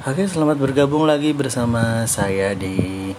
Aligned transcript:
Oke, 0.00 0.24
selamat 0.24 0.56
bergabung 0.56 1.04
lagi 1.04 1.36
bersama 1.36 2.08
saya 2.08 2.56
di 2.56 3.12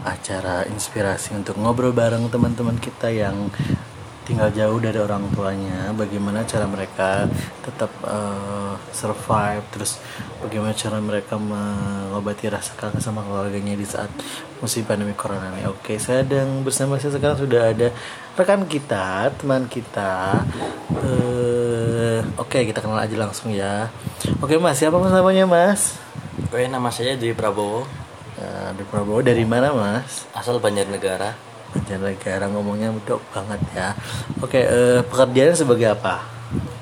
acara 0.00 0.64
inspirasi 0.64 1.36
untuk 1.36 1.60
ngobrol 1.60 1.92
bareng 1.92 2.24
teman-teman 2.32 2.80
kita 2.80 3.12
yang 3.12 3.52
tinggal 4.24 4.48
jauh 4.48 4.80
dari 4.80 4.96
orang 4.96 5.28
tuanya. 5.36 5.92
Bagaimana 5.92 6.48
cara 6.48 6.64
mereka 6.64 7.28
tetap 7.60 7.92
uh, 8.00 8.80
survive, 8.96 9.60
terus 9.76 10.00
bagaimana 10.40 10.72
cara 10.72 11.04
mereka 11.04 11.36
mengobati 11.36 12.48
rasa 12.48 12.72
kangen 12.80 13.04
sama 13.04 13.20
keluarganya 13.20 13.76
di 13.76 13.84
saat 13.84 14.08
musim 14.64 14.88
pandemi 14.88 15.12
corona 15.12 15.52
ini. 15.52 15.68
Oke, 15.68 16.00
saya 16.00 16.24
dan 16.24 16.64
bersama 16.64 16.96
saya 16.96 17.12
sekarang 17.12 17.44
sudah 17.44 17.76
ada 17.76 17.92
rekan 18.40 18.64
kita, 18.64 19.36
teman 19.36 19.68
kita. 19.68 20.48
Uh, 20.96 21.39
Oke, 22.36 22.66
kita 22.66 22.82
kenal 22.82 23.00
aja 23.00 23.16
langsung 23.16 23.52
ya. 23.52 23.88
Oke, 24.44 24.56
Mas, 24.60 24.80
siapa 24.80 24.96
mas 24.96 25.12
namanya, 25.12 25.44
Mas? 25.48 25.96
Oke, 26.48 26.66
nama 26.66 26.88
saya 26.90 27.14
Dwi 27.14 27.32
Prabowo. 27.36 27.86
Nah, 28.40 28.72
Dwi 28.74 28.86
Prabowo 28.88 29.20
dari 29.20 29.44
mana, 29.44 29.72
Mas? 29.72 30.26
Asal 30.32 30.58
Banjarnegara. 30.58 31.36
Banjarnegara 31.72 32.50
ngomongnya 32.50 32.90
bedok 32.90 33.22
banget 33.30 33.60
ya. 33.72 33.88
Oke, 34.42 34.60
eh, 34.60 35.00
pekerjaannya 35.06 35.56
sebagai 35.56 35.86
apa? 35.92 36.24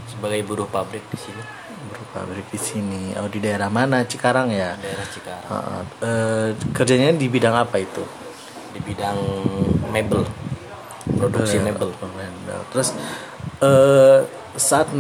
Sebagai 0.08 0.40
buruh 0.46 0.66
pabrik 0.70 1.04
di 1.12 1.18
sini. 1.18 1.42
Buruh 1.90 2.08
pabrik 2.14 2.46
di 2.48 2.60
sini. 2.60 3.02
Oh, 3.20 3.28
di 3.28 3.38
daerah 3.42 3.68
mana? 3.68 4.06
Cikarang 4.06 4.48
ya? 4.48 4.78
Daerah 4.80 5.06
Cikarang. 5.10 5.50
Uh, 5.50 5.82
eh, 6.02 6.48
kerjanya 6.72 7.12
di 7.14 7.26
bidang 7.28 7.54
apa 7.54 7.76
itu? 7.82 8.02
Di 8.72 8.80
bidang 8.80 9.18
mebel. 9.92 10.24
Produksi 11.18 11.58
mebel. 11.58 11.90
mebel. 11.92 12.60
Terus 12.72 12.94
eh 13.58 14.37
saat 14.58 14.90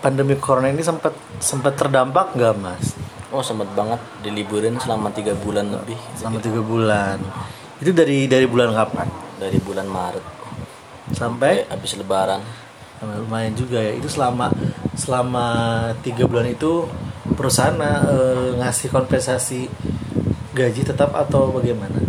pandemi 0.00 0.38
corona 0.38 0.70
ini 0.70 0.80
sempat 0.80 1.12
sempat 1.42 1.74
terdampak 1.74 2.38
nggak 2.38 2.54
mas? 2.58 2.94
Oh 3.28 3.44
sempat 3.44 3.68
banget 3.76 4.00
diliburin 4.24 4.80
selama 4.80 5.12
tiga 5.12 5.36
bulan 5.36 5.68
lebih. 5.68 5.98
Selama 6.16 6.40
tiga 6.40 6.62
bulan. 6.64 7.20
Itu 7.78 7.92
dari 7.92 8.24
dari 8.24 8.48
bulan 8.48 8.72
kapan? 8.72 9.06
Dari 9.36 9.58
bulan 9.60 9.84
Maret. 9.84 10.24
Sampai? 11.12 11.68
habis 11.68 11.98
Lebaran. 12.00 12.40
Lumayan 13.04 13.52
juga 13.52 13.78
ya. 13.78 13.92
Itu 13.94 14.08
selama 14.08 14.48
selama 14.96 15.46
tiga 16.00 16.24
bulan 16.24 16.48
itu 16.48 16.88
perusahaan 17.36 17.76
e, 17.78 18.16
ngasih 18.58 18.88
kompensasi 18.90 19.68
gaji 20.56 20.82
tetap 20.82 21.14
atau 21.14 21.52
bagaimana? 21.52 22.00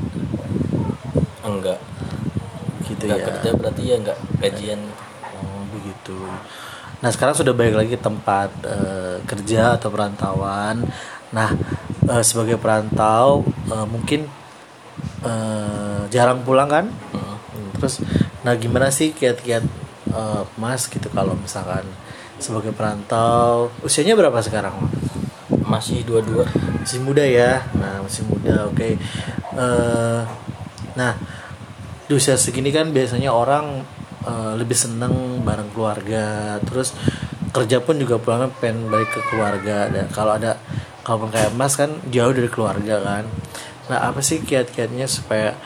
Enggak. 1.45 1.78
Gitu 2.88 3.05
enggak 3.05 3.20
ya. 3.20 3.28
kerja 3.30 3.50
berarti 3.59 3.81
ya 3.86 3.95
enggak 4.00 4.17
gajian. 4.39 4.81
Oh 5.36 5.61
begitu. 5.76 6.17
Nah 7.00 7.09
sekarang 7.16 7.36
sudah 7.36 7.55
balik 7.55 7.80
lagi 7.80 7.95
tempat 7.95 8.52
uh, 8.67 9.23
kerja 9.23 9.80
atau 9.80 9.88
perantauan. 9.88 10.83
Nah 11.31 11.50
uh, 12.08 12.23
sebagai 12.23 12.59
perantau 12.59 13.47
uh, 13.72 13.88
mungkin 13.88 14.28
uh, 15.23 16.03
jarang 16.11 16.44
pulang 16.44 16.67
kan? 16.67 16.86
Hmm. 17.16 17.38
Terus, 17.80 18.03
nah 18.44 18.52
gimana 18.59 18.92
sih 18.92 19.16
kiat-kiat 19.16 19.64
uh, 20.11 20.44
Mas 20.59 20.92
gitu 20.92 21.08
kalau 21.16 21.39
misalkan 21.39 21.88
sebagai 22.36 22.75
perantau 22.75 23.72
usianya 23.80 24.20
berapa 24.20 24.39
sekarang? 24.44 24.75
Masih 25.64 26.03
dua-dua. 26.03 26.44
Masih 26.83 27.00
muda 27.00 27.23
ya. 27.23 27.64
Nah 27.80 28.03
masih 28.03 28.27
muda, 28.27 28.67
oke. 28.67 28.75
Okay. 28.75 28.94
Uh, 29.55 30.27
nah 31.00 31.16
di 32.09 32.17
usia 32.17 32.36
segini 32.36 32.73
kan 32.73 32.92
biasanya 32.92 33.31
orang 33.31 33.86
uh, 34.30 34.53
lebih 34.53 34.77
seneng 34.77 35.41
bareng 35.41 35.73
keluarga. 35.73 36.58
Terus 36.61 36.94
kerja 37.49 37.81
pun 37.81 37.97
juga 37.97 38.22
pulang 38.22 38.53
pengen 38.61 38.86
balik 38.94 39.09
ke 39.09 39.21
keluarga. 39.33 39.89
Dan 39.89 40.05
kalau 40.13 40.38
ada 40.38 40.61
kalau 41.02 41.25
kayak 41.33 41.58
mas 41.58 41.73
kan 41.73 41.89
jauh 42.13 42.30
dari 42.30 42.47
keluarga 42.47 43.02
kan. 43.02 43.25
Nah 43.89 44.13
apa 44.13 44.21
sih 44.21 44.45
kiat-kiatnya 44.45 45.09
supaya 45.09 45.58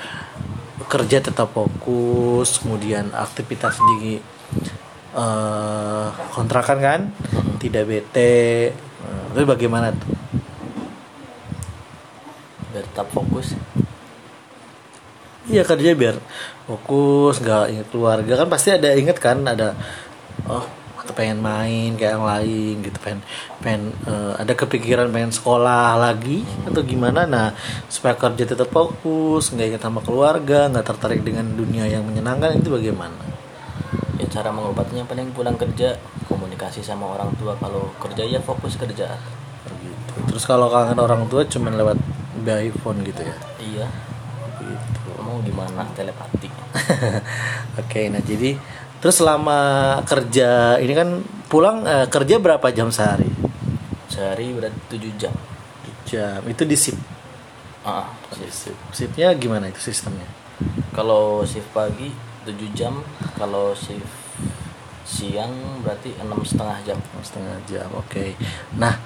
kerja 0.88 1.20
tetap 1.20 1.52
fokus 1.52 2.64
kemudian 2.64 3.11
aktivitas 3.11 3.83
di 3.83 4.23
uh, 5.11 6.08
kontrakan 6.32 6.80
kan? 6.80 7.02
Tidak 7.59 7.83
bete. 7.83 8.71
Uh, 9.04 9.36
itu 9.36 9.43
bagaimana 9.43 9.92
tuh? 9.92 10.15
Biar 12.71 12.86
tetap 12.88 13.11
fokus. 13.11 13.54
Iya 15.43 15.67
kerja 15.67 15.92
biar 15.92 16.15
fokus 16.64 17.43
nggak 17.43 17.64
inget 17.76 17.87
keluarga. 17.92 18.33
Kan 18.39 18.48
pasti 18.48 18.70
ada 18.71 18.95
inget 18.95 19.17
kan 19.20 19.43
ada 19.43 19.76
oh 20.48 20.64
atau 21.04 21.11
pengen 21.11 21.43
main 21.43 21.99
kayak 21.99 22.15
yang 22.15 22.23
lain 22.23 22.76
gitu 22.80 22.95
pengen 23.04 23.20
pengen 23.59 23.92
uh, 24.08 24.39
ada 24.39 24.55
kepikiran 24.55 25.11
pengen 25.11 25.36
sekolah 25.36 25.99
lagi 25.99 26.48
atau 26.64 26.80
gimana. 26.80 27.27
Nah 27.27 27.52
supaya 27.92 28.15
kerja 28.15 28.48
tetap 28.48 28.71
fokus 28.71 29.52
nggak 29.52 29.76
inget 29.76 29.82
sama 29.83 29.99
keluarga 29.99 30.71
nggak 30.71 30.87
tertarik 30.87 31.20
dengan 31.27 31.43
dunia 31.52 31.92
yang 31.92 32.08
menyenangkan 32.08 32.55
itu 32.55 32.71
bagaimana? 32.71 33.20
Ya 34.15 34.32
cara 34.32 34.55
mengobatinya 34.55 35.03
paling 35.03 35.36
pulang 35.36 35.59
kerja 35.59 35.99
komunikasi 36.32 36.80
sama 36.80 37.20
orang 37.20 37.36
tua. 37.36 37.59
Kalau 37.59 37.92
kerja 37.99 38.23
ya 38.23 38.39
fokus 38.39 38.80
kerja. 38.80 39.20
gitu 39.64 40.14
terus 40.27 40.43
kalau 40.43 40.67
kangen 40.67 40.99
orang 40.99 41.27
tua 41.27 41.43
cuman 41.48 41.76
lewat 41.76 41.98
by 42.48 42.71
phone 42.80 43.03
gitu 43.03 43.27
ya? 43.27 43.36
Iya. 43.59 44.13
Gimana 45.53 45.86
telepati? 45.93 46.49
Oke, 47.81 48.09
nah 48.09 48.17
jadi 48.25 48.58
terus 48.97 49.21
selama 49.21 50.02
kerja 50.02 50.81
ini 50.81 50.93
kan 50.97 51.21
pulang 51.45 51.86
eh, 51.86 52.09
kerja 52.09 52.41
berapa 52.41 52.65
jam 52.73 52.89
sehari? 52.89 53.30
Sehari 54.09 54.49
berarti 54.58 54.97
7 54.97 55.21
jam. 55.21 55.33
Jam 56.09 56.41
itu 56.49 56.65
di 56.65 56.73
shift. 56.73 56.97
Ah, 57.86 58.09
Di 58.33 58.49
shift. 58.49 58.81
Shiftnya 58.89 59.30
gimana 59.37 59.69
itu 59.69 59.77
sistemnya? 59.77 60.25
Kalau 60.89 61.45
shift 61.45 61.70
pagi 61.70 62.09
7 62.49 62.73
jam, 62.73 62.97
kalau 63.37 63.77
shift 63.77 64.09
siang 65.03 65.83
berarti 65.85 66.15
enam 66.17 66.41
setengah 66.41 66.81
jam. 66.81 66.97
Setengah 67.21 67.58
jam. 67.70 67.89
Oke. 67.93 68.33
Nah 68.81 68.97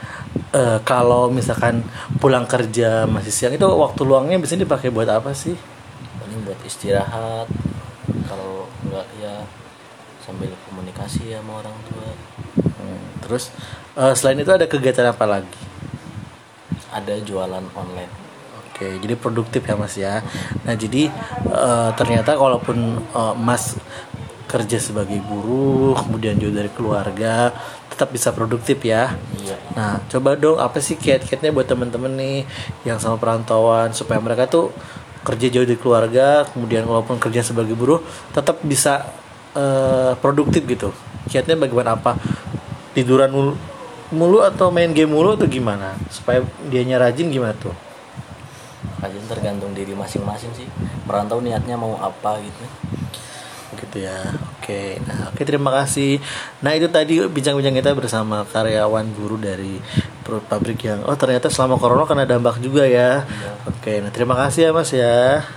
eh, 0.56 0.80
kalau 0.88 1.28
misalkan 1.28 1.84
pulang 2.24 2.48
kerja 2.48 3.04
masih 3.04 3.34
siang 3.36 3.54
itu 3.56 3.68
waktu 3.68 4.02
luangnya 4.08 4.40
biasanya 4.40 4.64
dipakai 4.64 4.88
buat 4.94 5.12
apa 5.12 5.36
sih? 5.36 5.77
Buat 6.46 6.60
istirahat. 6.66 7.48
Kalau 8.28 8.68
enggak 8.86 9.08
ya 9.18 9.46
sambil 10.28 10.52
komunikasi 10.68 11.32
ya 11.32 11.40
sama 11.40 11.64
orang 11.64 11.78
tua. 11.88 12.10
Hmm, 12.60 13.04
terus 13.24 13.50
eh, 13.96 14.14
selain 14.14 14.44
itu 14.44 14.52
ada 14.52 14.68
kegiatan 14.68 15.08
apa 15.08 15.24
lagi? 15.24 15.62
Ada 16.92 17.24
jualan 17.24 17.64
online. 17.72 18.12
Oke, 18.68 19.00
jadi 19.02 19.16
produktif 19.18 19.66
ya 19.66 19.76
Mas 19.80 19.96
ya. 19.98 20.22
Nah, 20.68 20.76
jadi 20.76 21.10
eh, 21.48 21.90
ternyata 21.96 22.36
kalaupun 22.36 23.00
eh, 23.02 23.36
Mas 23.40 23.80
kerja 24.48 24.80
sebagai 24.80 25.20
buruh, 25.20 25.96
kemudian 26.08 26.40
jauh 26.40 26.56
dari 26.56 26.72
keluarga, 26.72 27.52
tetap 27.92 28.14
bisa 28.16 28.32
produktif 28.32 28.80
ya. 28.80 29.18
Iya. 29.44 29.58
Nah, 29.76 30.00
coba 30.08 30.40
dong 30.40 30.62
apa 30.62 30.80
sih 30.80 30.96
kiat-kiatnya 30.96 31.52
buat 31.52 31.68
temen-temen 31.68 32.14
nih 32.16 32.40
yang 32.88 33.02
sama 33.02 33.20
perantauan 33.20 33.92
supaya 33.92 34.24
mereka 34.24 34.48
tuh 34.48 34.72
kerja 35.28 35.52
jauh 35.52 35.68
dari 35.68 35.76
keluarga, 35.76 36.48
kemudian 36.48 36.88
walaupun 36.88 37.20
kerja 37.20 37.44
sebagai 37.44 37.76
buruh 37.76 38.00
tetap 38.32 38.64
bisa 38.64 39.04
eh, 39.52 40.16
produktif 40.24 40.64
gitu. 40.64 40.96
Kiatnya 41.28 41.60
bagaimana 41.60 42.00
apa? 42.00 42.16
Tiduran 42.96 43.28
mulu, 43.36 43.54
mulu 44.16 44.40
atau 44.40 44.72
main 44.72 44.96
game 44.96 45.12
mulu 45.12 45.36
atau 45.36 45.44
gimana? 45.44 46.00
Supaya 46.08 46.48
dianya 46.72 46.96
rajin 47.04 47.28
gimana 47.28 47.52
tuh? 47.60 47.76
Aja 49.04 49.20
tergantung 49.28 49.76
diri 49.76 49.92
masing-masing 49.92 50.56
sih. 50.56 50.68
Merantau 51.04 51.44
niatnya 51.44 51.76
mau 51.76 52.00
apa 52.00 52.40
gitu. 52.40 52.64
gitu 53.78 54.10
ya 54.10 54.18
oke 54.58 55.00
nah 55.06 55.30
oke 55.30 55.42
terima 55.46 55.70
kasih 55.70 56.18
nah 56.66 56.74
itu 56.74 56.90
tadi 56.90 57.22
bincang-bincang 57.24 57.78
kita 57.78 57.94
bersama 57.94 58.42
karyawan 58.50 59.06
guru 59.14 59.38
dari 59.38 59.78
perut 60.28 60.44
pabrik 60.44 60.84
yang 60.84 61.08
oh 61.08 61.16
ternyata 61.16 61.48
selama 61.48 61.80
corona 61.80 62.04
kena 62.04 62.28
dampak 62.28 62.60
juga 62.60 62.84
ya. 62.84 63.24
Oke 63.64 64.04
nah 64.04 64.12
terima 64.12 64.36
kasih 64.36 64.68
ya 64.68 64.72
mas 64.76 64.92
ya 64.92 65.48